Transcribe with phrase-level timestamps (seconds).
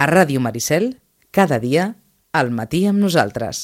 [0.00, 0.94] A Ràdio Maricel,
[1.28, 1.82] cada dia,
[2.32, 3.58] al matí amb nosaltres.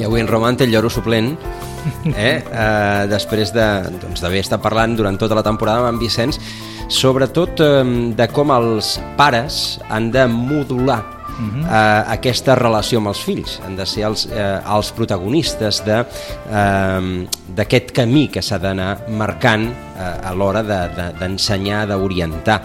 [0.00, 1.34] I avui en Roman té el lloro suplent,
[2.16, 2.40] eh?
[2.64, 6.40] eh després d'haver de, doncs, estat parlant durant tota la temporada amb en Vicenç,
[6.88, 11.64] sobretot eh, de com els pares han de modular uh -huh.
[11.64, 16.10] eh, aquesta relació amb els fills, han de ser els, eh, els protagonistes d'aquest
[17.56, 22.62] de, eh, camí que s'ha d'anar marcant eh, a l'hora d'ensenyar, de, de, d'orientar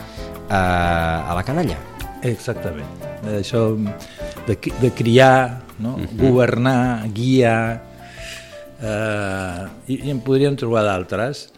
[0.49, 1.77] eh, a la canalla.
[2.21, 2.87] Exactament.
[3.25, 3.77] Això
[4.47, 5.95] de, de criar no?
[5.95, 6.17] uh -huh.
[6.17, 7.81] governar, guiar,
[8.81, 11.49] eh, i, i en podríem trobar d'altres,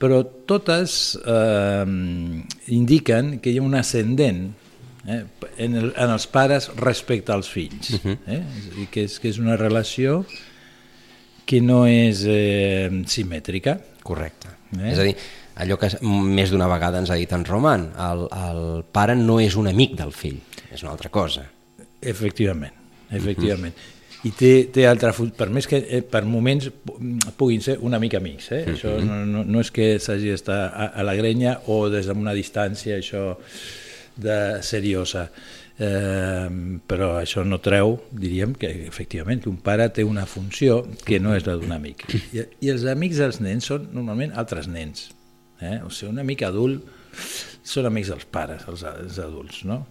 [0.00, 1.84] però totes eh,
[2.66, 4.54] indiquen que hi ha un ascendent
[5.06, 5.24] eh,
[5.58, 8.16] en, el, en els pares respecte als fills, uh -huh.
[8.26, 8.42] eh?
[8.82, 10.24] I que, és, que és una relació
[11.44, 13.80] que no és eh, simètrica.
[14.02, 14.48] Correcte.
[14.78, 14.92] Eh?
[14.92, 15.16] És a dir,
[15.56, 19.56] allò que més d'una vegada ens ha dit en Roman, el, el pare no és
[19.56, 20.40] un amic del fill,
[20.72, 21.50] és una altra cosa.
[22.00, 22.80] Efectivament
[23.10, 23.74] efectivament.
[23.74, 23.98] Uh -huh.
[24.22, 26.70] I té, té altra per més que eh, per moments
[27.36, 28.64] puguin ser una mica amics, eh?
[28.66, 28.74] Uh -huh.
[28.74, 32.34] això no, no, no és que s'hagi d'estar a, a la grenya o des d'una
[32.34, 33.36] distància això
[34.20, 35.26] de seriosa,
[35.80, 36.48] eh,
[36.90, 41.34] però això no treu, diríem, que efectivament que un pare té una funció que no
[41.36, 42.06] és la d'un amic.
[42.36, 45.10] I, I els amics dels nens són normalment altres nens.
[45.60, 45.78] Eh?
[45.84, 46.86] O sigui, un amic adult
[47.66, 49.82] són amics dels pares, els, els adults, no?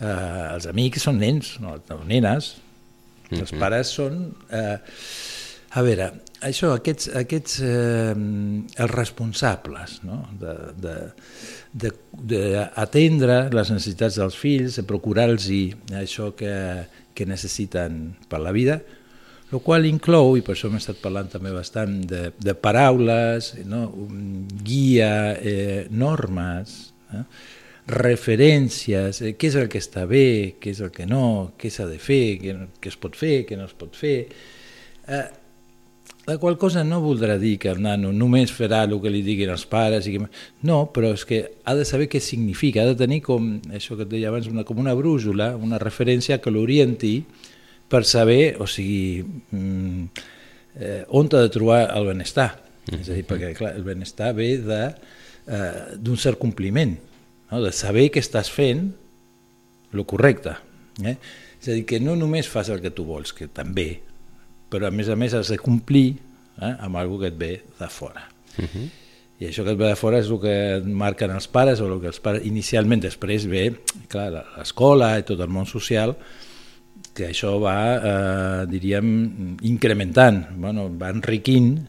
[0.00, 3.40] eh, els amics són nens, no, no nenes, mm -hmm.
[3.40, 4.34] els pares són...
[4.50, 4.78] Eh,
[5.70, 6.08] a veure,
[6.42, 10.24] això, aquests, aquests eh, els responsables no?
[11.72, 15.46] d'atendre les necessitats dels fills, de procurar-los
[16.00, 16.54] això que,
[17.14, 18.80] que necessiten per la vida,
[19.50, 23.88] el qual inclou, i per això hem estat parlant també bastant de, de paraules, no?
[24.66, 27.24] guia, eh, normes, eh?
[27.90, 31.88] referències, eh, què és el que està bé, què és el que no, què s'ha
[31.90, 34.16] de fer, què, què es pot fer, què no es pot fer.
[35.10, 35.26] Eh,
[36.26, 39.50] la qual cosa no voldrà dir que el nano només farà el que li diguin
[39.50, 40.06] els pares.
[40.06, 40.28] I que...
[40.68, 44.04] No, però és que ha de saber què significa, ha de tenir com, això que
[44.06, 47.16] et deia abans, una, com una brújula, una referència que l'orienti
[47.90, 50.26] per saber, o sigui, mm,
[50.78, 52.50] eh, on ha de trobar el benestar.
[52.86, 53.00] Mm -hmm.
[53.00, 54.92] És a dir, perquè clar, el benestar ve eh,
[55.96, 56.98] d'un eh, cert compliment
[57.50, 57.62] no?
[57.62, 58.92] de saber que estàs fent
[59.92, 60.56] el correcte.
[61.02, 61.16] Eh?
[61.60, 64.00] És a dir, que no només fas el que tu vols, que també,
[64.70, 66.14] però a més a més has de complir
[66.60, 68.28] eh, amb alguna que et ve de fora.
[68.56, 68.88] Uh -huh.
[69.40, 72.00] I això que et ve de fora és el que marquen els pares, o el
[72.00, 73.74] que els pares inicialment, després ve
[74.12, 76.16] l'escola i tot el món social,
[77.14, 81.88] que això va, eh, diríem, incrementant, bueno, va enriquint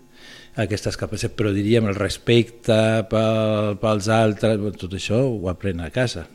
[0.56, 6.28] aquestes capacitats, però diríem el respecte pel, pels altres, tot això ho aprèn a casa,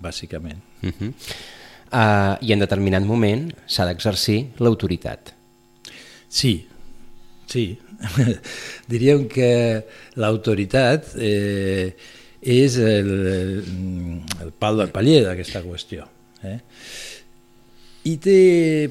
[0.00, 0.60] bàsicament.
[0.82, 1.12] Uh -huh.
[1.92, 5.34] uh, I en determinat moment s'ha d'exercir l'autoritat.
[6.34, 6.54] Sí,
[7.46, 7.66] sí.
[8.90, 9.50] diríem que
[10.18, 11.94] l'autoritat eh,
[12.42, 13.52] és el, el,
[14.42, 16.08] el pal del paller d'aquesta qüestió.
[16.44, 16.58] Eh?
[18.10, 18.38] I té,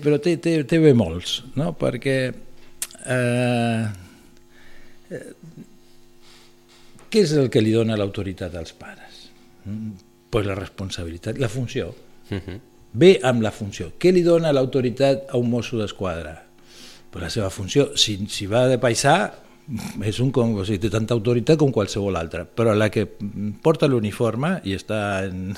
[0.02, 1.74] però té, té, té bé molts, no?
[1.78, 3.84] perquè eh,
[7.12, 9.28] què és el que li dona l'autoritat als pares?
[9.68, 9.92] Mm,
[10.34, 11.92] pues la responsabilitat, la funció.
[12.32, 12.60] Uh -huh.
[12.94, 13.92] Ve amb la funció.
[14.00, 16.53] Què li dona l'autoritat a un mosso d'esquadra?
[17.14, 17.92] Pues la seva funció.
[17.96, 19.18] Si, si va de paisà,
[20.04, 23.06] és un, com, o sigui, té tanta autoritat com qualsevol altra, però la que
[23.64, 24.98] porta l'uniforme i està
[25.28, 25.54] en,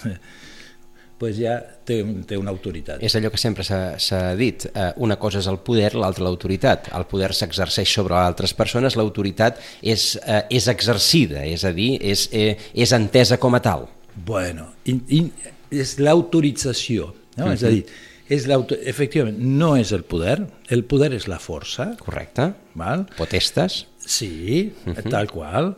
[1.20, 1.56] pues ja
[1.88, 3.02] té, té una autoritat.
[3.06, 6.92] És allò que sempre s'ha dit, eh, una cosa és el poder, l'altra l'autoritat.
[6.98, 12.28] El poder s'exerceix sobre altres persones, l'autoritat és, eh, és exercida, és a dir, és,
[12.34, 13.88] eh, és entesa com a tal.
[14.28, 15.32] Bueno, in, in,
[15.72, 17.46] és l'autorització, no?
[17.46, 17.54] Uh -huh.
[17.54, 17.86] és a dir,
[18.30, 20.40] és efectivament, no és el poder,
[20.74, 21.94] el poder és la força.
[22.02, 22.54] Correcte.
[22.74, 23.06] Val?
[23.18, 23.86] Potestes.
[24.00, 25.10] Sí, uh -huh.
[25.10, 25.76] tal qual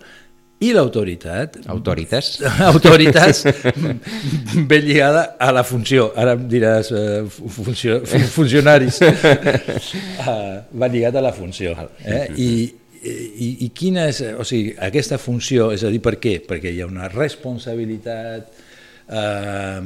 [0.58, 1.60] i l'autoritat...
[1.70, 2.32] Autoritas.
[2.72, 3.44] Autoritas
[4.66, 6.08] ben lligada a la funció.
[6.18, 8.00] Ara em diràs uh, funció,
[8.34, 8.98] funcionaris.
[9.06, 10.32] uh,
[10.82, 11.76] va lligat a la funció.
[12.02, 12.24] Eh?
[12.42, 12.50] I,
[13.04, 14.24] i, I quina és...
[14.34, 16.40] O sigui, aquesta funció, és a dir, per què?
[16.48, 18.50] Perquè hi ha una responsabilitat,
[19.14, 19.82] eh,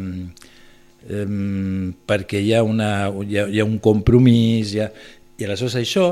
[1.10, 4.92] um, perquè hi ha, una, hi ha, hi ha un compromís, hi ha,
[5.38, 6.06] i aleshores això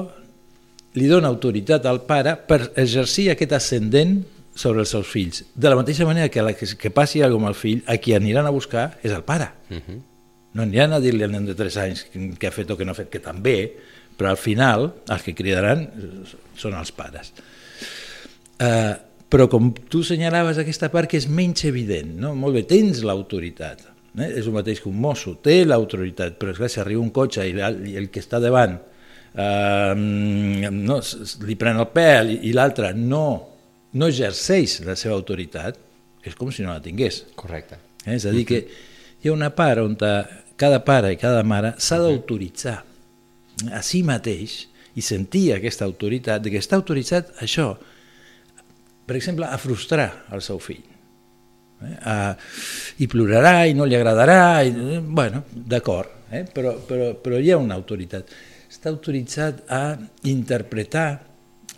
[0.98, 4.20] li dona autoritat al pare per exercir aquest ascendent
[4.60, 5.44] sobre els seus fills.
[5.56, 8.16] De la mateixa manera que, la, que, que passi alguna amb el fill, a qui
[8.18, 9.52] aniran a buscar és el pare.
[9.70, 10.00] Uh -huh.
[10.54, 12.92] No ha a dir-li al nen de 3 anys què ha fet o què no
[12.92, 13.72] ha fet, que també,
[14.18, 15.88] però al final els que cridaran
[16.56, 17.32] són els pares.
[18.60, 18.98] Uh,
[19.30, 22.34] però com tu senyalaves aquesta part que és menys evident, no?
[22.36, 23.86] molt bé, tens l'autoritat,
[24.18, 24.30] eh?
[24.30, 27.56] és el mateix que un mosso, té l'autoritat, però esclar, si arriba un cotxe i,
[27.92, 31.00] i el que està davant uh, no,
[31.46, 33.26] li pren el pèl i, i l'altre no,
[33.94, 35.80] no exerceix la seva autoritat,
[36.26, 37.24] és com si no la tingués.
[37.40, 37.80] Correcte.
[38.06, 38.18] Eh?
[38.18, 38.64] És a dir, que
[39.20, 39.96] hi ha una part on
[40.60, 42.78] cada pare i cada mare s'ha d'autoritzar
[43.76, 44.62] a si mateix
[44.96, 47.74] i sentir aquesta autoritat, de que està autoritzat això,
[49.08, 50.84] per exemple, a frustrar el seu fill.
[51.86, 51.96] Eh?
[52.04, 52.16] A,
[52.98, 56.44] I plorarà i no li agradarà, i, bueno, d'acord, eh?
[56.44, 58.36] però, però, però hi ha una autoritat.
[58.70, 59.84] Està autoritzat a
[60.30, 61.08] interpretar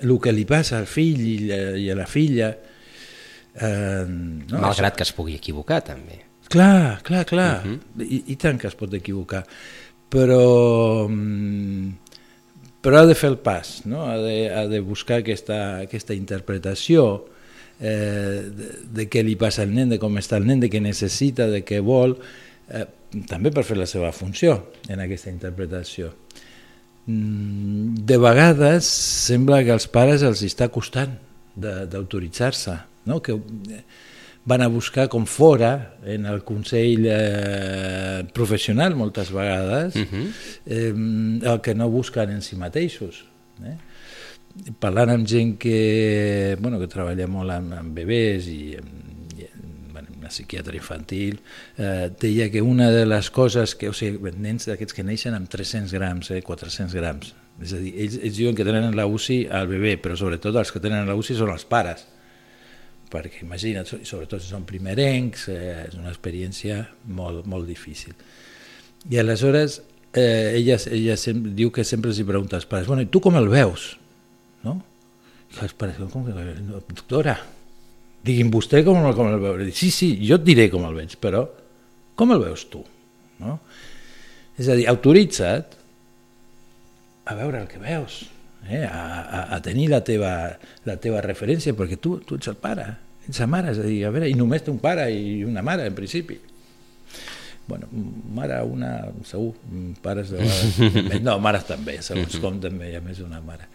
[0.01, 2.49] el que li passa al fill i, la, i a la filla.
[3.51, 4.57] Eh, no?
[4.57, 6.23] Malgrat que es pugui equivocar, també.
[6.51, 8.03] Clar, clar, clar, uh -huh.
[8.03, 9.45] I, i tant que es pot equivocar
[10.11, 11.91] però, mm,
[12.83, 14.03] però ha de fer el pas, no?
[14.09, 17.29] ha, de, ha de buscar aquesta, aquesta interpretació
[17.81, 20.81] eh, de, de què li passa al nen, de com està el nen, de què
[20.83, 22.15] necessita, de què vol,
[22.69, 22.85] eh,
[23.27, 24.57] també per fer la seva funció
[24.87, 26.13] en aquesta interpretació.
[27.07, 31.17] Mm, de vegades sembla que als pares els està costant
[31.57, 32.77] d'autoritzar-se,
[33.09, 33.19] no?
[33.19, 33.35] que
[34.45, 40.05] van a buscar com fora en el Consell eh, professional moltes vegades uh.
[40.05, 40.27] -huh.
[40.65, 43.25] eh, el que no busquen en si mateixos.
[43.63, 43.77] Eh?
[44.81, 49.47] Parlant amb gent que, bueno, que treballa molt amb, amb bebès i amb, i
[49.91, 51.39] bueno, una psiquiatra infantil,
[51.77, 55.49] eh, deia que una de les coses que, o sigui, nens d'aquests que neixen amb
[55.51, 59.45] 300 grams, eh, 400 grams, és a dir, ells, ells diuen que tenen la UCI
[59.53, 62.05] al bebè, però sobretot els que tenen la UCI són els pares,
[63.11, 66.81] perquè imagina't, sobretot si són primerencs, eh, és una experiència
[67.11, 68.15] molt, molt difícil.
[69.11, 69.81] I aleshores
[70.13, 73.37] eh, ella, ella sempre, diu que sempre els pregunta als pares, bueno, i tu com
[73.39, 73.95] el veus?
[74.65, 74.77] No?
[75.51, 76.35] Els pares, com que,
[76.87, 77.35] doctora,
[78.25, 79.65] digui'm vostè com, com el veu.
[79.75, 81.43] Sí, sí, jo et diré com el veig, però
[82.15, 82.83] com el veus tu?
[83.41, 83.57] No?
[84.59, 85.79] És a dir, autoritza't
[87.31, 88.23] a veure el que veus,
[88.67, 90.33] eh, a, a, a tenir la teva,
[90.85, 92.87] la teva referència, perquè tu, tu ets el pare,
[93.27, 95.63] ets la mare, és a dir, a veure, i només té un pare i una
[95.65, 96.39] mare, en principi.
[97.71, 97.87] Bueno,
[98.35, 98.91] mare una,
[99.27, 99.53] segur,
[100.03, 103.69] pares de vegades, no, mares també, segons com també hi ha més una mare.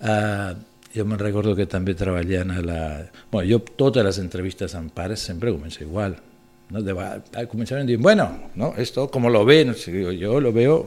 [0.00, 0.56] Uh,
[0.94, 2.80] jo me'n recordo que també treballant a la...
[3.30, 6.16] Bueno, jo totes les entrevistes amb pares sempre començo igual.
[6.72, 6.82] ¿no?
[6.84, 6.94] De,
[7.50, 10.80] començaven dient, bueno, no, esto como lo ve, no sé, jo lo veo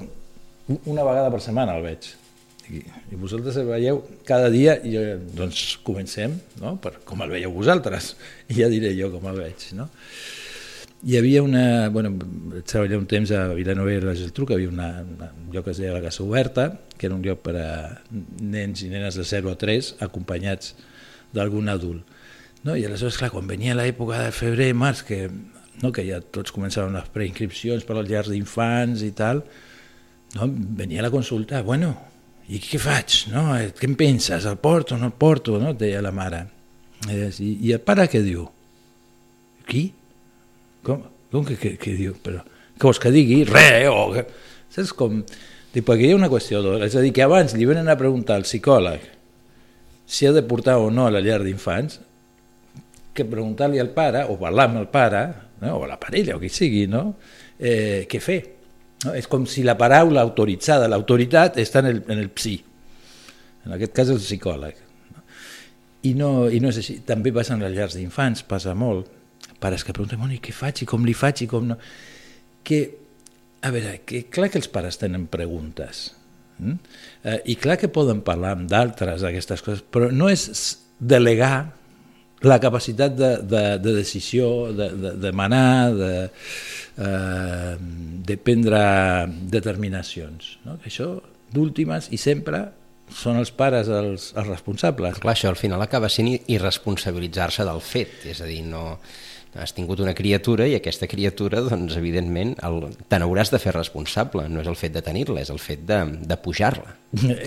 [0.86, 2.10] una vegada per setmana el veig
[2.72, 5.02] i, i vosaltres el veieu cada dia i jo,
[5.36, 6.76] doncs comencem no?
[6.82, 8.14] per com el veieu vosaltres
[8.50, 9.90] i ja diré jo com el veig no?
[11.04, 12.14] Hi havia una bueno,
[12.66, 15.74] treballar un temps a Vilanova i la Geltrú que havia una, una, un lloc que
[15.74, 16.68] es deia la Casa Oberta
[16.98, 17.70] que era un lloc per a
[18.12, 20.76] nens i nenes de 0 a 3 acompanyats
[21.34, 22.06] d'algun adult
[22.68, 22.76] no?
[22.76, 25.24] i aleshores clar, quan venia l'època de febrer març que,
[25.82, 25.90] no?
[25.90, 29.42] que ja tots començaven les preinscripcions per als llars d'infants i tal
[30.38, 30.50] no?
[30.78, 31.96] venia la consulta, bueno,
[32.52, 33.24] i què faig?
[33.32, 33.48] No?
[33.56, 34.46] Eh, què em penses?
[34.46, 35.58] El porto o no el porto?
[35.62, 35.74] No?
[35.74, 36.44] deia la mare.
[37.10, 38.46] I, I el pare què diu?
[39.66, 39.88] Qui?
[40.86, 42.16] Com, com que, que, que diu?
[42.24, 42.44] Però,
[42.78, 43.44] què vols que digui?
[43.50, 44.12] Re, o...
[44.16, 44.26] Que...
[44.72, 45.20] Saps com?
[45.72, 46.88] Dic, perquè hi ha una qüestió d'hora.
[46.88, 49.04] És a dir, que abans li venen a preguntar al psicòleg
[50.12, 52.02] si ha de portar o no a la llar d'infants,
[53.16, 55.22] que preguntar-li al pare, o parlar amb el pare,
[55.62, 55.78] no?
[55.78, 57.14] o la parella, o qui sigui, no?
[57.60, 58.42] eh, què fer?
[59.06, 59.14] No?
[59.16, 62.58] És com si la paraula autoritzada, l'autoritat, està en el, en el psi.
[63.68, 64.84] En aquest cas el psicòleg.
[65.16, 65.24] No?
[66.10, 66.98] I, no, I no és així.
[67.08, 69.08] També passa en les llars d'infants, passa molt.
[69.62, 71.78] Pares que pregunten, bueno, i què faig, i com li faig, i com no...
[72.66, 72.82] Que,
[73.66, 76.08] a veure, que clar que els pares tenen preguntes,
[76.58, 76.96] mm?
[77.30, 80.50] eh, i clar que poden parlar amb d'altres d'aquestes coses, però no és
[80.98, 81.72] delegar
[82.42, 86.14] la capacitat de, de, de decisió, de, de, de manar, de,
[86.98, 87.76] eh,
[88.26, 88.82] de prendre
[89.54, 90.56] determinacions.
[90.66, 90.80] No?
[90.86, 91.14] Això
[91.54, 92.64] d'últimes i sempre
[93.12, 95.20] són els pares els, els responsables.
[95.22, 98.96] Clar, això al final acaba sent irresponsabilitzar-se del fet, és a dir, no
[99.60, 104.48] has tingut una criatura i aquesta criatura, doncs, evidentment, el, te n'hauràs de fer responsable,
[104.48, 106.96] no és el fet de tenir-la, és el fet de, de pujar-la.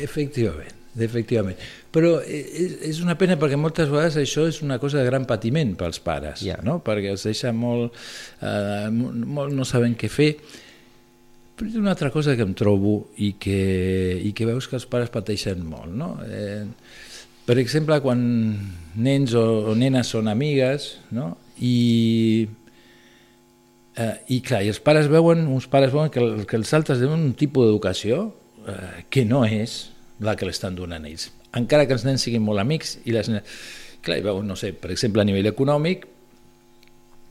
[0.05, 1.59] Efectivament efectivament.
[1.95, 5.75] Però és, és una pena perquè moltes vegades això és una cosa de gran patiment
[5.79, 6.61] pels pares, yeah.
[6.63, 6.81] no?
[6.85, 7.97] perquè els deixa molt,
[8.43, 10.31] eh, molt no saben què fer.
[11.55, 14.87] Però és una altra cosa que em trobo i que, i que veus que els
[14.91, 15.91] pares pateixen molt.
[15.95, 16.17] No?
[16.27, 16.65] Eh,
[17.47, 18.23] per exemple, quan
[18.95, 21.35] nens o, o nenes són amigues no?
[21.61, 22.49] I
[23.95, 27.29] Eh, I clar, i els pares veuen, uns pares veuen que, que els altres tenen
[27.29, 28.25] un tipus d'educació
[28.67, 29.77] eh, que no és
[30.25, 31.29] la que l'estan donant ells.
[31.55, 33.63] Encara que els nens siguin molt amics i les nenes...
[34.05, 36.03] Clar, i veuen, no sé, per exemple, a nivell econòmic,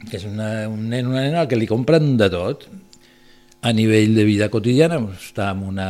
[0.07, 2.63] que és una, un nen una nena que li compren de tot,
[3.63, 5.89] a nivell de vida quotidiana, està amb una,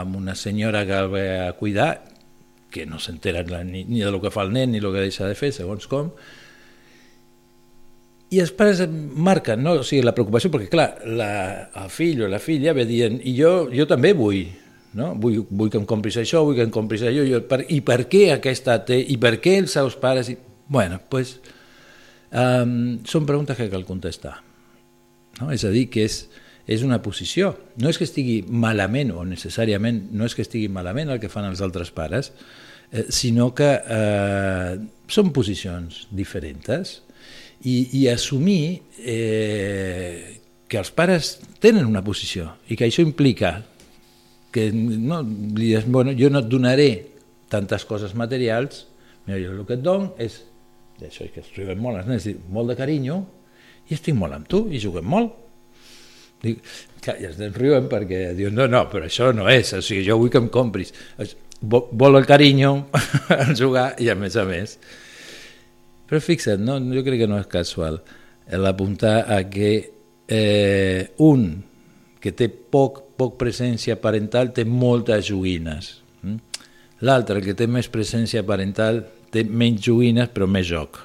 [0.00, 1.90] amb una senyora que el ve a cuidar,
[2.72, 5.28] que no s'entera ni, ni de lo que fa el nen ni el que deixa
[5.28, 6.08] de fer, segons com,
[8.34, 9.78] i els pares marquen no?
[9.80, 11.30] o sigui, la preocupació, perquè clar, la,
[11.82, 14.44] el fill o la filla ve dient, i jo, jo també vull,
[14.98, 15.12] no?
[15.20, 18.04] vull, vull que em compris això, vull que em compris allò, jo, per, i per
[18.10, 20.32] què aquesta té, i per què els seus pares...
[20.32, 20.38] I...
[20.64, 21.36] Bueno, pues,
[22.32, 24.38] um, són preguntes que cal contestar.
[25.40, 25.50] No?
[25.52, 26.22] És a dir, que és,
[26.70, 27.52] és una posició.
[27.82, 31.50] No és que estigui malament, o necessàriament no és que estigui malament el que fan
[31.50, 32.32] els altres pares,
[32.90, 34.78] eh, sinó que eh,
[35.10, 37.02] són posicions diferents
[37.64, 43.56] i, i assumir eh, que els pares tenen una posició i que això implica
[44.54, 46.90] que no, li dius, bueno, jo no et donaré
[47.50, 48.84] tantes coses materials,
[49.26, 50.36] mira, jo el que et dono és,
[51.02, 53.18] això que riuen molt els nens, molt de carinyo,
[53.90, 55.40] i estic molt amb tu, i juguem molt.
[56.44, 56.60] Dic,
[57.02, 60.04] que, i els nens riuen perquè diuen, no, no, però això no és, o sigui,
[60.06, 60.94] jo vull que em compris.
[61.64, 62.74] Vol el carinyo,
[63.40, 64.78] el jugar, i a més a més,
[66.08, 68.00] però fixa't, no, jo crec que no és casual
[68.50, 69.70] l'apuntar a que
[70.28, 71.62] eh, un
[72.20, 75.90] que té poc, poc presència parental té moltes joguines.
[76.22, 76.38] Mm?
[77.04, 81.02] L'altre, el que té més presència parental, té menys joguines però més joc.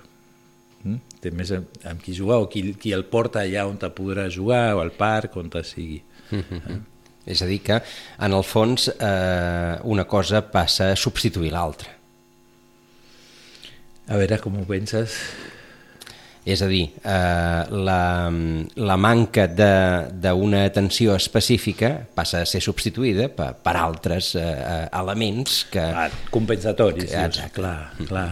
[0.84, 1.02] Mm?
[1.20, 4.78] Té més amb qui jugar o qui, qui el porta allà on te podrà jugar
[4.78, 6.02] o al parc, on te sigui.
[6.32, 6.72] Mm -hmm.
[6.72, 6.80] eh?
[7.26, 7.82] És a dir que,
[8.20, 11.99] en el fons, eh, una cosa passa a substituir l'altra.
[14.10, 15.16] A veure com ho penses.
[16.50, 18.04] És a dir, eh, la,
[18.80, 25.84] la manca d'una atenció específica passa a ser substituïda per, per altres eh, elements que...
[25.84, 28.30] Ah, compensatoris, que, dius, clar, clar.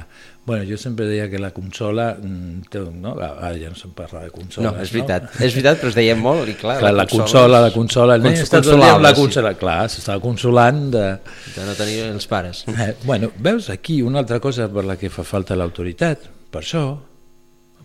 [0.48, 2.13] Bueno, jo sempre deia que la consola...
[2.16, 3.18] Mm, té, no?
[3.20, 4.70] Ara ja no se'n parla de consola.
[4.70, 5.42] No, és veritat, no?
[5.44, 6.77] és veritat, però es deia molt i clar...
[6.80, 8.16] clar la, la consola, la consola...
[8.24, 9.60] Nen està tot amb la consola, sí.
[9.60, 11.04] clar, s'estava consolant de...
[11.51, 12.63] De no tenir els pares.
[12.72, 16.24] Eh, bueno, veus aquí una altra cosa per la que fa falta l'autoritat,
[16.56, 16.86] per això,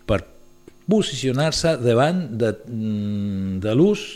[0.07, 0.21] per
[0.87, 4.07] posicionar-se davant de, mm, de l'ús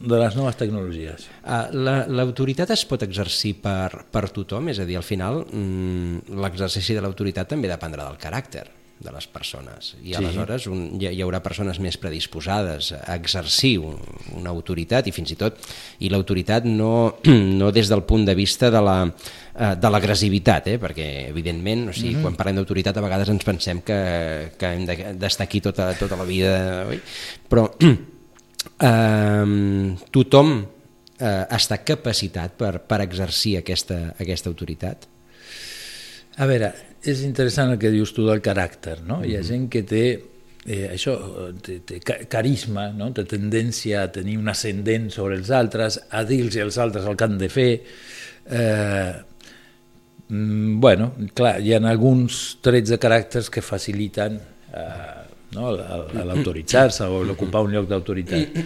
[0.00, 1.28] de les noves tecnologies.
[1.44, 1.68] Uh,
[2.08, 4.72] l'autoritat la, es pot exercir per, per tothom?
[4.72, 8.66] És a dir, al final mm, l'exercici de l'autoritat també dependrà del caràcter
[9.00, 10.16] de les persones i sí.
[10.18, 13.96] aleshores un, hi, hi haurà persones més predisposades a exercir un,
[14.36, 15.56] una autoritat i fins i tot
[16.04, 16.92] i l'autoritat no,
[17.60, 20.78] no des del punt de vista de la eh, de l'agressivitat, eh?
[20.82, 22.22] perquè evidentment o sigui, mm -hmm.
[22.28, 24.84] quan parlem d'autoritat a vegades ens pensem que, que hem
[25.16, 27.00] d'estar aquí tota, tota la vida oi?
[27.48, 27.70] però
[28.80, 30.52] eh, tothom
[31.20, 35.08] eh, està capacitat per, per exercir aquesta, aquesta autoritat?
[36.40, 36.72] A veure,
[37.04, 39.18] és interessant el que dius tu del caràcter, no?
[39.18, 39.30] Mm -hmm.
[39.30, 40.04] Hi ha gent que té
[40.66, 41.16] eh, això,
[41.62, 43.10] té, té carisma, no?
[43.12, 47.24] té tendència a tenir un ascendent sobre els altres, a dir-los als altres el que
[47.24, 47.82] han de fer.
[48.50, 49.12] Eh,
[50.28, 54.40] mm, bueno, clar, hi ha alguns trets de caràcters que faciliten
[54.74, 55.19] eh,
[55.56, 55.70] no?
[55.74, 58.60] l'autoritzar-se o l'ocupar un lloc d'autoritat.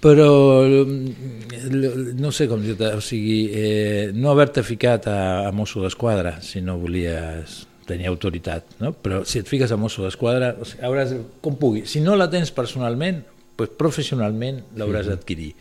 [0.00, 0.28] Però
[0.64, 6.62] no sé com dir-te, o sigui, eh, no haver-te ficat a, a Mosso d'Esquadra si
[6.64, 8.94] no volies tenir autoritat, no?
[8.94, 11.12] però si et fiques a Mosso d'Esquadra o sigui, hauràs,
[11.44, 13.20] com pugui, si no la tens personalment,
[13.58, 15.52] pues professionalment l'hauràs d'adquirir.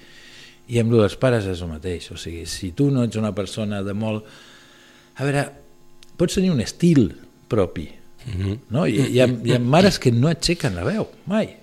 [0.69, 3.83] I amb dels pares és el mateix, o sigui, si tu no ets una persona
[3.83, 4.23] de molt...
[5.19, 5.49] A veure,
[6.15, 7.09] pots tenir un estil
[7.51, 7.89] propi,
[8.25, 8.57] Mm -hmm.
[8.69, 8.85] no?
[8.87, 11.55] I, hi, ha, hi ha mares que no aixequen la veu, mai,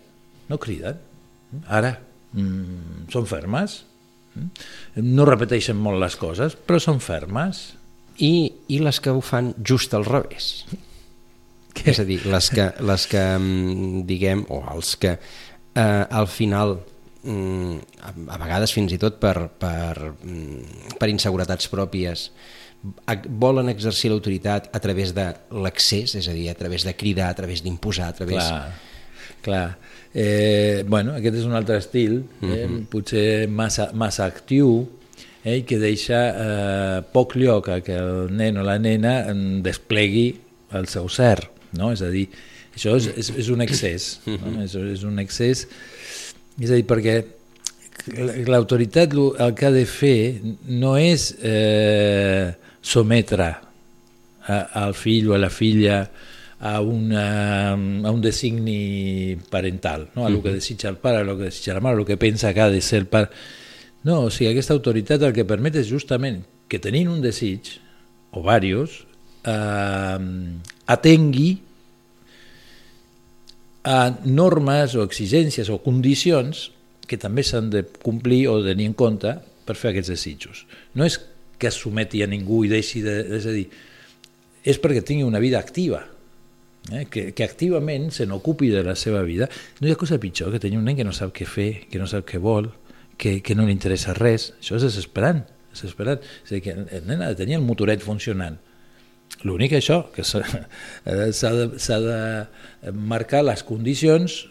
[0.49, 0.97] no criden.
[1.69, 1.99] Ara,
[2.33, 3.85] mm, són fermes,
[4.35, 4.49] mm?
[5.03, 7.75] no repeteixen molt les coses, però són fermes.
[8.19, 10.65] I, i les que ho fan just al revés.
[11.77, 11.91] Què?
[11.91, 15.19] És a dir, les que, les que mm, diguem, o els que
[15.75, 16.79] eh, al final
[17.23, 17.77] mm,
[18.33, 22.31] a vegades fins i tot per, per, mm, per inseguretats pròpies
[23.29, 25.27] volen exercir l'autoritat a través de
[25.63, 28.43] l'accés, és a dir, a través de cridar, a través d'imposar, a través...
[28.45, 28.75] Clar,
[29.43, 29.79] clar.
[30.15, 32.77] Eh, bueno, aquest és un altre estil, eh, uh mhm.
[32.77, 32.85] -huh.
[32.89, 34.89] potser massa, massa actiu,
[35.45, 40.35] eh, que deixa eh, poc lloc a que el nen o la nena desplegui
[40.73, 41.93] el seu cert, no?
[41.93, 42.29] És a dir,
[42.75, 44.37] això és, és, és un excés, no?
[44.37, 44.63] Mhm.
[44.65, 45.69] és, és un excés,
[46.61, 47.25] és a dir, perquè
[48.47, 52.55] l'autoritat el que ha de fer no és eh,
[52.87, 53.51] sometre
[54.47, 55.99] al fill o a la filla
[56.61, 60.25] a, una, a un designi parental, no?
[60.25, 62.17] a el que desitja el pare, a el que desitja la mare, a el que
[62.17, 63.29] pensa que ha de ser el pare.
[64.07, 67.75] No, o sigui, aquesta autoritat el que permet és justament que tenint un desig,
[68.31, 69.03] o varios,
[69.43, 70.23] eh,
[70.87, 71.51] atengui
[73.87, 76.71] a normes o exigències o condicions
[77.07, 79.35] que també s'han de complir o de tenir en compte
[79.67, 80.67] per fer aquests desitjos.
[80.95, 81.19] No és
[81.59, 83.17] que es someti a ningú i deixi de...
[83.39, 83.67] És a dir,
[84.67, 86.03] és perquè tingui una vida activa,
[86.91, 87.07] eh?
[87.11, 89.49] que, que activament se n'ocupi de la seva vida.
[89.81, 92.01] No hi ha cosa pitjor que tenir un nen que no sap què fer, que
[92.03, 92.71] no sap què vol,
[93.17, 94.53] que, que no li interessa res.
[94.61, 95.45] Això és desesperant.
[95.73, 96.25] desesperant.
[96.45, 98.59] És a dir, que el nen ha de tenir el motoret funcionant.
[99.47, 100.43] L'únic això, que s'ha
[101.61, 101.67] de,
[102.11, 104.45] de marcar les condicions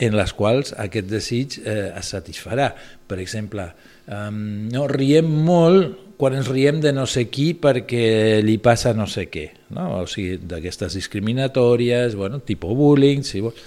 [0.00, 2.70] en les quals aquest desig eh, es satisfarà.
[3.08, 3.66] Per exemple,
[4.08, 9.08] eh, no, riem molt quan ens riem de no sé qui perquè li passa no
[9.08, 9.46] sé què,
[9.76, 9.88] no?
[10.02, 13.64] o sigui, d'aquestes discriminatòries, bueno, tipus bullying, si vols.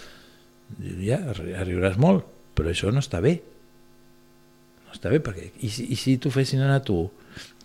[1.04, 2.24] Ja, riuràs molt,
[2.58, 3.40] però això no està bé
[4.94, 7.06] està bé, perquè i si, i si t'ho fessin a tu,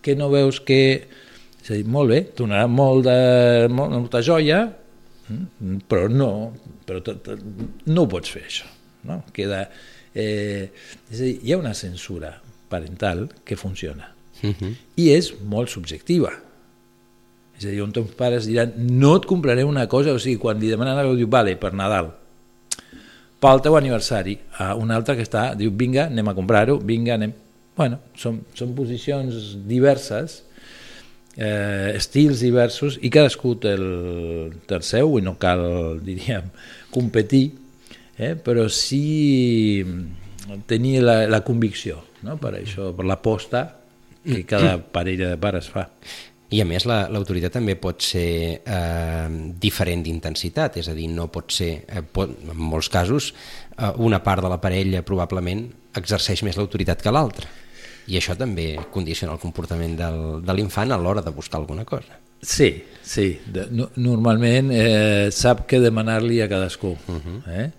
[0.03, 0.81] que no veus que...
[1.59, 4.61] És a dir, molt bé, donarà molt de, molt, molta joia,
[5.27, 6.29] mm, però no,
[6.87, 7.41] però tot, tot,
[7.91, 8.69] no ho pots fer això.
[9.09, 9.21] No?
[9.35, 9.65] Queda,
[10.13, 10.69] eh,
[11.11, 12.31] és a dir, hi ha una censura
[12.71, 14.07] parental que funciona
[14.43, 14.49] uh.
[14.49, 14.75] -huh.
[14.95, 16.31] i és molt subjectiva.
[17.59, 20.59] És a dir, on teus pares diran no et compraré una cosa, o sigui, quan
[20.59, 22.13] li demanen alguna diu, vale, per Nadal,
[23.39, 27.33] pel teu aniversari, a un altre que està, diu, vinga, anem a comprar-ho, vinga, anem...
[27.79, 30.43] Bueno, són, són posicions diverses,
[31.37, 35.63] eh, estils diversos, i cadascú té el, seu, i no cal,
[36.09, 36.51] diríem,
[36.91, 37.45] competir,
[38.19, 38.35] eh?
[38.35, 39.83] però sí
[40.67, 42.35] tenir la, la convicció, no?
[42.39, 43.65] per això, per l'aposta
[44.23, 45.87] que cada parella de pares fa.
[46.49, 48.29] I a més l'autoritat la, també pot ser
[48.65, 49.27] eh,
[49.61, 53.33] diferent d'intensitat, és a dir, no pot ser, eh, pot, en molts casos,
[53.77, 55.67] eh, una part de la parella probablement
[55.99, 57.45] exerceix més l'autoritat que l'altra.
[58.09, 62.17] I això també condiciona el comportament del, de l'infant a l'hora de buscar alguna cosa.
[62.41, 62.71] Sí,
[63.03, 63.27] sí.
[63.45, 66.95] De, no, normalment eh, sap què demanar-li a cadascú.
[66.95, 67.41] Uh -huh.
[67.45, 67.71] eh?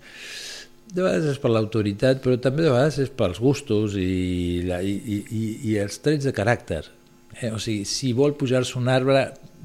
[0.91, 4.97] De vegades és per l'autoritat, però també de vegades és pels gustos i, la, i,
[5.23, 6.83] i, i els trets de caràcter
[7.39, 9.23] Eh, o sigui, si vol pujar-se un arbre,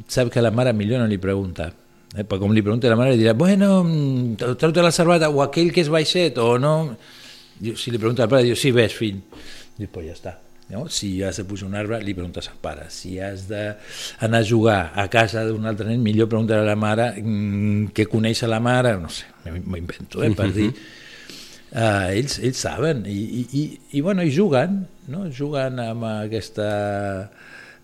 [0.09, 1.69] sap que la mare millor no li pregunta.
[2.15, 3.83] Eh, perquè com li pregunta la mare, li dirà, bueno,
[4.39, 6.75] treu-te la cervata, o aquell que és baixet, o no...
[7.57, 9.23] Si li pregunta al pare, diu, sí, ves, fill.
[9.79, 10.35] Diu, pues ja està.
[10.69, 10.87] No?
[10.93, 12.91] Si has de pujar un arbre, li preguntes al pare.
[12.93, 17.15] Si has d'anar a jugar a casa d'un altre nen, millor preguntar a la mare
[17.17, 19.25] mm, que coneix a la mare, no sé,
[19.57, 20.71] m'ho invento, eh, per dir...
[20.71, 21.06] Uh,
[21.77, 23.65] ells, ells saben i, i, i,
[23.99, 25.27] i, bueno, i juguen, no?
[25.33, 26.71] juguen amb aquesta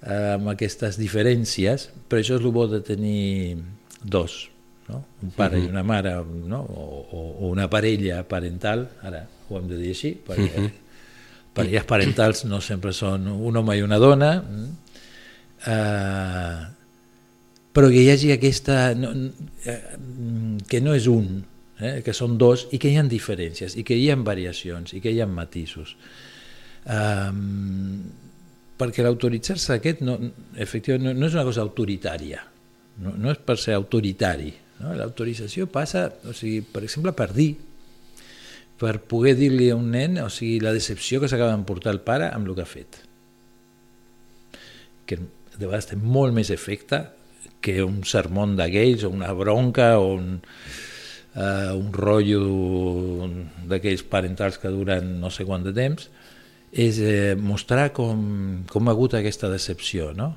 [0.03, 3.59] eh, amb aquestes diferències, però això és el bo de tenir
[4.03, 4.49] dos,
[4.89, 5.05] no?
[5.23, 5.67] un pare uh -huh.
[5.67, 6.61] i una mare, no?
[6.61, 10.71] o, o, o una parella parental, ara ho hem de dir així, perquè uh -huh.
[11.53, 14.43] parelles parentals no sempre són un home i una dona,
[15.67, 16.61] eh,
[17.73, 18.95] però que hi hagi aquesta...
[18.95, 19.13] No,
[19.65, 19.83] eh,
[20.69, 21.45] que no és un,
[21.83, 25.03] eh, que són dos i que hi ha diferències i que hi ha variacions i
[25.03, 25.97] que hi ha matisos.
[26.83, 28.03] Um,
[28.79, 30.17] perquè l'autoritzar-se aquest no,
[30.59, 32.41] efectivament no, no és una cosa autoritària,
[33.03, 34.51] no, no és per ser autoritari.
[34.81, 34.95] No?
[34.99, 37.53] L'autorització passa, o sigui, per exemple, per dir,
[38.83, 42.33] per poder dir-li a un nen o sigui, la decepció que s'acaba d'emportar el pare
[42.33, 42.99] amb el que ha fet.
[45.07, 47.05] Que de vegades té molt més efecte
[47.63, 50.41] que un sermón d'aquells, o una bronca, o un,
[51.37, 53.29] uh, un rotllo
[53.69, 56.09] d'aquells parentals que duren no sé quant de temps,
[56.73, 60.33] és eh, mostrar com, com ha hagut aquesta decepció, no?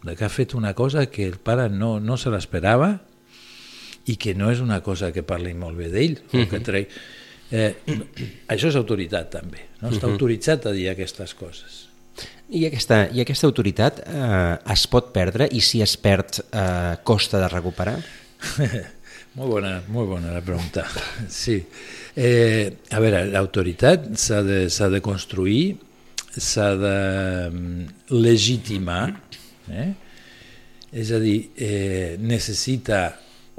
[0.00, 2.94] de que ha fet una cosa que el pare no, no se l'esperava
[4.08, 6.48] i que no és una cosa que parli molt bé d'ell, uh -huh.
[6.48, 6.86] que trai...
[7.50, 7.74] eh,
[8.48, 9.90] això és autoritat també, no?
[9.90, 10.08] està uh.
[10.08, 10.12] -huh.
[10.12, 11.88] autoritzat a dir aquestes coses.
[12.48, 17.38] I aquesta, i aquesta autoritat eh, es pot perdre i si es perd eh, costa
[17.38, 18.02] de recuperar?
[19.36, 20.86] molt bona, molt bona la pregunta.
[21.28, 21.56] Sí.
[22.16, 25.76] Eh, a veure, l'autoritat s'ha de, de construir,
[26.30, 26.96] s'ha de
[27.50, 27.84] mm,
[28.18, 29.04] legitimar,
[29.70, 29.88] eh?
[30.90, 33.04] és a dir, eh, necessita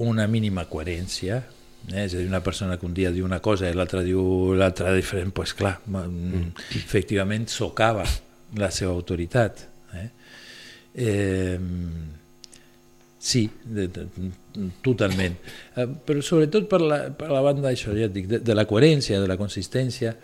[0.03, 1.39] una mínima coherència,
[1.87, 2.03] eh?
[2.03, 4.91] és a dir, una persona que un dia diu una cosa i l'altra diu l'altra
[4.97, 6.65] diferent, doncs pues, clar, mm.
[6.81, 8.03] efectivament socava
[8.59, 9.63] la seva autoritat.
[9.95, 10.09] Eh?
[10.91, 11.59] Eh,
[13.21, 14.07] Sí, de, de,
[14.81, 15.35] totalment.
[15.77, 19.19] Eh, però sobretot per la, per la banda això, ja dic, de, de la coherència,
[19.21, 20.15] de la consistència.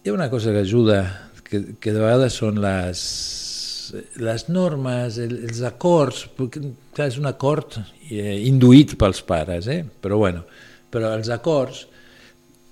[0.00, 1.02] Hi ha una cosa que ajuda,
[1.44, 3.02] que, que de vegades són les,
[4.24, 6.64] les normes, el, els acords, perquè,
[6.96, 7.76] clar, és un acord
[8.08, 9.82] eh, induït pels pares, eh?
[9.84, 10.46] però bueno,
[10.92, 11.90] però els acords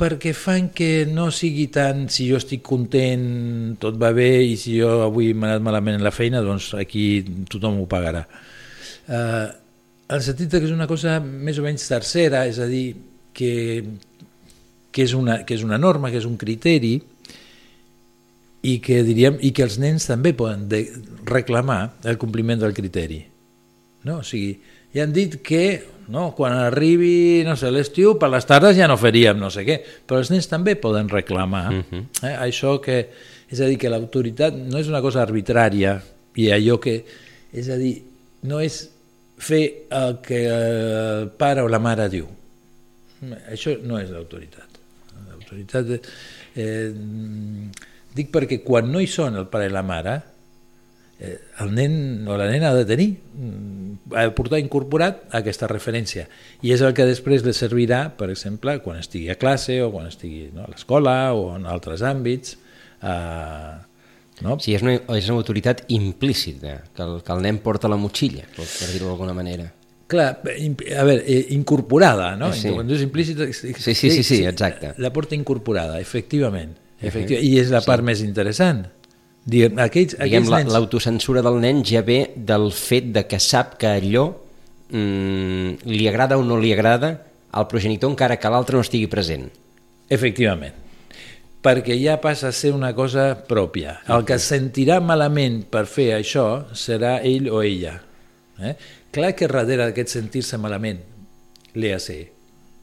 [0.00, 4.78] perquè fan que no sigui tant si jo estic content, tot va bé i si
[4.80, 7.20] jo avui m'he anat malament en la feina, doncs aquí
[7.52, 8.24] tothom ho pagarà.
[9.10, 9.48] Eh,
[10.10, 12.94] el sentit que és una cosa més o menys tercera, és a dir,
[13.34, 13.52] que,
[14.90, 16.96] que, és, una, que és una norma, que és un criteri,
[18.66, 20.82] i que, diríem, i que els nens també poden de,
[21.28, 23.22] reclamar el compliment del criteri.
[24.04, 24.20] No?
[24.20, 24.58] O sigui,
[24.94, 25.64] ja han dit que
[26.10, 26.30] no?
[26.36, 30.20] quan arribi no sé, l'estiu, per les tardes ja no faríem no sé què, però
[30.20, 32.04] els nens també poden reclamar uh -huh.
[32.26, 32.36] eh?
[32.48, 33.08] això que,
[33.48, 36.00] és a dir, que l'autoritat no és una cosa arbitrària
[36.34, 37.04] i allò que,
[37.52, 38.02] és a dir,
[38.42, 38.88] no és
[39.40, 42.28] fer el que el pare o la mare diu.
[43.52, 44.80] Això no és l'autoritat.
[45.30, 46.10] L'autoritat,
[46.56, 46.90] eh,
[48.16, 50.16] dic perquè quan no hi són el pare i la mare,
[51.20, 55.68] eh, el nen o la nena ha de tenir, mm, ha de portar incorporat aquesta
[55.68, 56.26] referència.
[56.62, 60.08] I és el que després li servirà, per exemple, quan estigui a classe o quan
[60.08, 62.56] estigui no, a l'escola o en altres àmbits.
[63.02, 63.89] Eh,
[64.44, 64.58] no?
[64.62, 68.46] Sí, és una, és una autoritat implícita, que el, que el nen porta la motxilla,
[68.56, 69.68] per, dir-ho d'alguna manera.
[70.10, 72.50] Clar, a veure, eh, incorporada, no?
[72.56, 72.72] Sí.
[72.74, 73.46] Quan dius implícita...
[73.54, 74.94] Sí, sí, sí, sí, exacte.
[74.98, 76.76] La porta incorporada, efectivament.
[77.00, 77.44] efectivament.
[77.44, 77.56] Uh -huh.
[77.56, 78.06] I és la part sí.
[78.06, 78.86] més interessant
[79.44, 80.72] Diguem, aquells, Diguem, aquells nens...
[80.72, 84.26] L'autocensura del nen ja ve del fet de que sap que allò
[84.90, 89.48] mm, li agrada o no li agrada al progenitor encara que l'altre no estigui present.
[90.08, 90.89] Efectivament
[91.60, 93.98] perquè ja passa a ser una cosa pròpia.
[94.08, 97.98] El que sentirà malament per fer això serà ell o ella.
[98.60, 98.74] Eh?
[99.12, 101.00] Clar que darrere d'aquest sentir-se malament
[101.76, 102.20] li ha de ser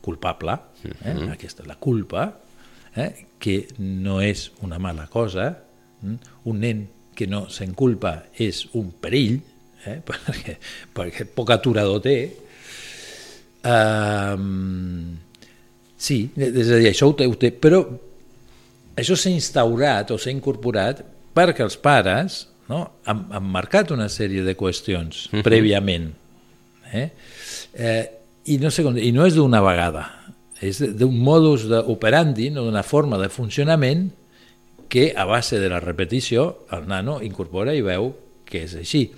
[0.06, 0.90] culpable, eh?
[0.90, 1.32] Mm-hmm.
[1.34, 2.30] aquesta és la culpa,
[2.96, 3.10] eh?
[3.38, 5.52] que no és una mala cosa,
[6.02, 6.18] Mm?
[6.46, 6.84] Un nen
[7.18, 9.40] que no s'enculpa és un perill,
[9.88, 10.00] eh?
[10.08, 10.58] perquè,
[10.94, 12.18] perquè poc aturador té.
[13.68, 15.18] Um,
[15.98, 17.82] sí, és a dir, això ho té, ho té però
[18.98, 21.04] això s'ha instaurat o s'ha incorporat
[21.38, 25.44] perquè els pares no, han, han marcat una sèrie de qüestions uh -huh.
[25.44, 26.12] prèviament.
[26.94, 27.10] Eh?
[27.74, 28.06] Eh,
[28.46, 32.84] i, no sé com, I no és d'una vegada, és d'un modus operandi, no, d'una
[32.84, 34.10] forma de funcionament
[34.88, 39.12] que a base de la repetició el nano incorpora i veu que és així.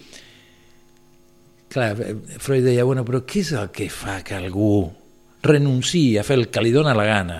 [1.69, 1.95] Clar,
[2.41, 4.89] Freud deia, bueno, però què és el que fa que algú
[5.45, 7.39] renunciï a fer el que li dóna la gana,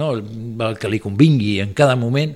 [0.00, 0.12] no?
[0.14, 2.34] el, que li convingui en cada moment?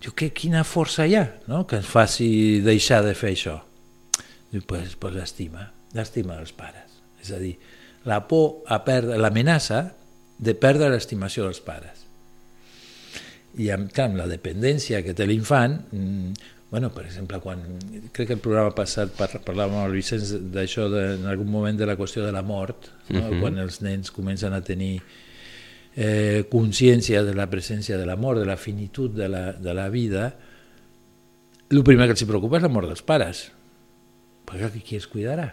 [0.00, 1.66] Diu, que, quina força hi ha no?
[1.68, 3.58] que ens faci deixar de fer això?
[4.50, 7.00] Diu, pues, pues l'estima, l'estima dels pares.
[7.22, 7.56] És a dir,
[8.08, 9.90] la por a perdre, l'amenaça
[10.40, 12.00] de perdre l'estimació dels pares
[13.58, 16.34] i amb, clar, amb la dependència que té l'infant, mmm,
[16.70, 17.64] bueno, per exemple, quan,
[18.14, 21.88] crec que el programa passat par, parlàvem amb el Vicenç d'això en algun moment de
[21.88, 23.18] la qüestió de la mort, no?
[23.18, 23.32] uh mhm.
[23.32, 23.40] -huh.
[23.40, 25.02] quan els nens comencen a tenir
[26.00, 29.88] eh, consciència de la presència de la mort, de la finitud de la, de la
[29.92, 30.32] vida,
[31.70, 33.50] el primer que els preocupa és la mort dels pares,
[34.48, 35.50] perquè qui es cuidarà?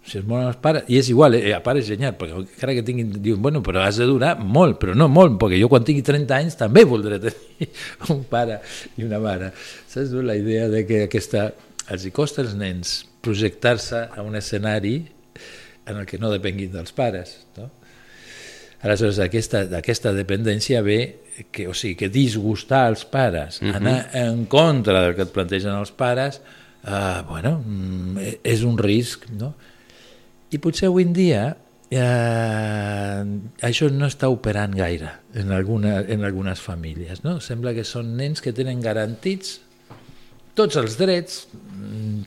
[0.00, 2.84] si es moren els pares, i és igual, eh, a pares genial, perquè encara que
[2.86, 6.02] tinguin, diuen, bueno, però has de durar molt, però no molt, perquè jo quan tingui
[6.06, 7.68] 30 anys també voldré tenir
[8.14, 8.60] un pare
[8.96, 9.52] i una mare.
[9.90, 11.50] Saps la idea de que aquesta,
[11.92, 14.96] els hi costa als nens projectar-se a un escenari
[15.86, 17.68] en el que no depenguin dels pares, no?
[18.82, 21.00] Aleshores, aquesta, aquesta dependència ve
[21.52, 23.70] que, o sigui, que disgustar els pares, uh mhm.
[23.70, 23.76] -huh.
[23.76, 26.40] anar en contra del que et plantegen els pares,
[26.86, 29.54] eh, bueno, mm, és un risc, no?
[30.50, 31.56] I potser avui en dia
[31.90, 33.24] eh,
[33.66, 37.24] això no està operant gaire en, alguna, en algunes famílies.
[37.24, 37.40] No?
[37.40, 39.60] Sembla que són nens que tenen garantits
[40.54, 41.44] tots els drets,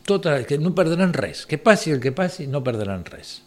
[0.08, 1.46] tot, que no perdran res.
[1.46, 3.42] Que passi el que passi, no perdran res.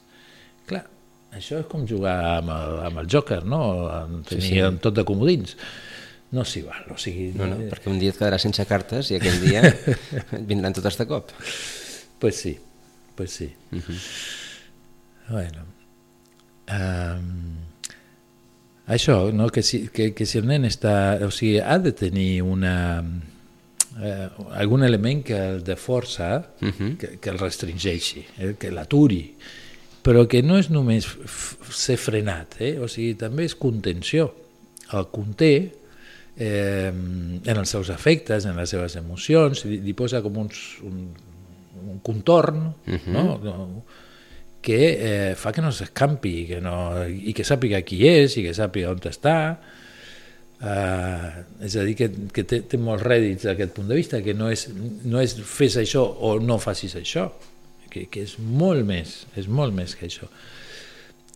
[1.37, 3.61] Això és com jugar amb el, amb el Joker, no?
[4.29, 4.81] Tenir sí, sí.
[4.83, 5.57] tot de comodins.
[6.35, 7.29] No s'hi val, o sigui...
[7.37, 9.63] No, no, perquè un dia et quedaràs sense cartes i aquell dia
[10.51, 11.31] vindran totes de cop.
[12.19, 12.57] Pues sí,
[13.15, 13.51] pues sí.
[13.71, 14.01] Uh -huh.
[15.29, 15.63] Bueno,
[16.71, 17.57] um,
[18.87, 19.49] això, no?
[19.51, 23.03] que, si, que, que si el nen està, o sigui, ha de tenir una,
[24.03, 26.97] eh, algun element que el de força uh -huh.
[26.97, 29.37] que, que el restringeixi, eh, que l'aturi,
[30.07, 31.09] però que no és només
[31.75, 32.77] ser frenat, eh?
[32.79, 34.29] o sigui, també és contenció.
[34.95, 35.53] El conté
[36.39, 41.09] eh, en els seus efectes, en les seves emocions, li, li posa com uns, un,
[41.83, 43.17] un contorn, uh -huh.
[43.17, 43.83] no?
[44.63, 48.55] que eh, fa que no s'escampi que no, i que sàpiga qui és i que
[48.55, 49.59] sàpiga on està.
[50.57, 54.33] Uh, és a dir, que, que té, té molts rèdits d'aquest punt de vista, que
[54.33, 54.69] no és,
[55.05, 57.31] no és fes això o no facis això,
[57.97, 60.29] que, que és molt més, és molt més que això.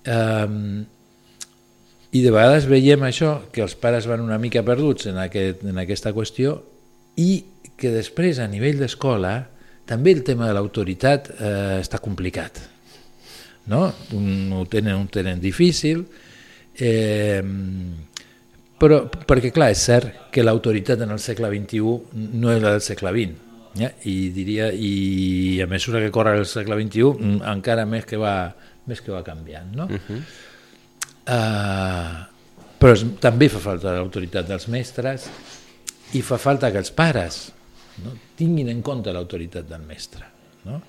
[0.04, 0.84] Um,
[2.10, 5.78] I de vegades veiem això, que els pares van una mica perduts en, aquest, en
[5.80, 6.58] aquesta qüestió
[7.20, 7.30] i
[7.80, 9.34] que després a nivell d'escola
[9.88, 12.60] també el tema de l'autoritat eh, està complicat.
[13.70, 13.88] No?
[14.16, 16.04] Un, ho, tenen, ho tenen difícil,
[16.78, 17.42] eh,
[18.80, 22.84] però, perquè, clar, és cert que l'autoritat en el segle XXI no és la del
[22.84, 23.49] segle XX.
[23.78, 23.90] Ja?
[24.08, 28.34] I diria, i a mesura que corre el segle XXI, mm, encara més que va,
[28.90, 29.70] més que va canviant.
[29.76, 29.86] No?
[29.86, 30.20] Uh -huh.
[31.30, 32.18] uh,
[32.80, 35.28] però es, també fa falta l'autoritat dels mestres
[36.12, 37.52] i fa falta que els pares
[38.04, 38.14] no?
[38.36, 40.24] tinguin en compte l'autoritat del mestre.
[40.64, 40.80] No?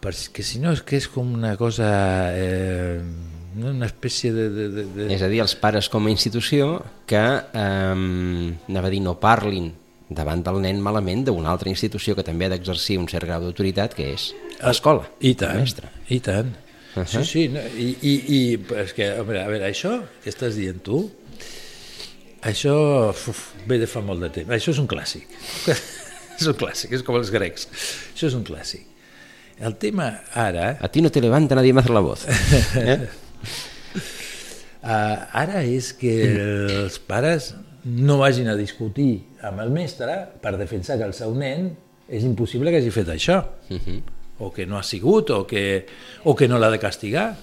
[0.00, 2.32] Perquè si no és que és com una cosa...
[2.32, 3.00] Eh,
[3.60, 5.06] una espècie de, de, de, de...
[5.12, 7.94] És a dir, els pares com a institució que, eh,
[8.70, 9.72] anava a dir, no parlin
[10.10, 13.94] davant del nen malament d'una altra institució que també ha d'exercir un cert grau d'autoritat,
[13.94, 15.92] que és l'escola, I tant, mestre.
[16.10, 16.50] I tant.
[16.96, 17.06] Uh -huh.
[17.06, 18.40] Sí, sí, no, i, i, i
[18.82, 21.10] és que, a veure, a veure, això que estàs dient tu,
[22.42, 24.50] això uf, ve de fa molt de temps.
[24.50, 25.26] Això és un clàssic.
[26.40, 27.68] és un clàssic, és com els grecs.
[28.14, 28.86] Això és un clàssic.
[29.60, 30.78] El tema ara...
[30.80, 32.26] A ti no te levanta nadie más la voz.
[32.76, 32.98] Eh?
[34.82, 36.14] Uh, ara és que
[36.80, 41.70] els pares no vagin a discutir amb el mestre per defensar que el seu nen
[42.10, 43.38] és impossible que hagi fet això,
[43.70, 44.00] uh -huh.
[44.38, 45.86] o que no ha sigut, o que,
[46.24, 47.36] o que no l'ha de castigar,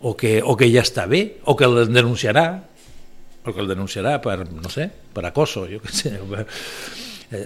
[0.00, 2.62] o que, o que ja està bé, o que el denunciarà,
[3.44, 6.18] o que el denunciarà per, no sé, per acoso, jo què sé.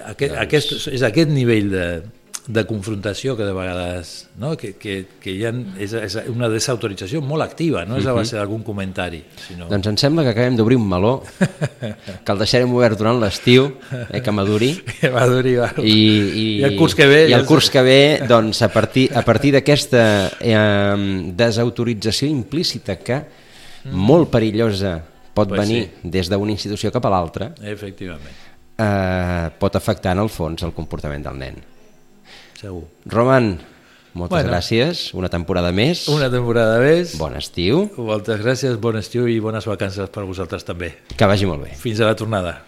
[0.05, 0.43] Aquest, doncs...
[0.43, 2.03] aquest, és aquest nivell de,
[2.47, 4.57] de confrontació que de vegades no?
[4.57, 8.39] que, que, que hi ha, és, és una desautorització molt activa, no és a base
[8.39, 9.21] d'algun comentari.
[9.45, 9.69] Sinó...
[9.71, 11.19] Doncs em sembla que acabem d'obrir un meló,
[12.25, 13.69] que el deixarem obert durant l'estiu,
[14.09, 14.73] eh, que maduri.
[15.01, 15.71] Que maduri, va.
[15.81, 17.23] I, i, I el curs que ve...
[17.31, 20.03] I el curs que ve, doncs, a partir, a partir d'aquesta
[20.41, 23.95] eh, desautorització implícita que mm.
[23.97, 24.99] molt perillosa
[25.33, 26.11] pot Pues venir sí.
[26.17, 28.35] des d'una institució cap a l'altra, Efectivament,
[28.77, 31.61] eh, pot afectar en el fons el comportament del nen.
[32.61, 32.85] Segur.
[33.07, 33.59] Roman,
[34.15, 34.51] moltes Bueno.
[34.53, 37.17] gràcies, una temporada més, Una temporada més.
[37.19, 40.95] bon estiu, Moltes gràcies, bon estiu i bones vacances per vosaltres també.
[41.17, 41.75] que vagi molt bé.
[41.77, 42.63] Fins a la tornada.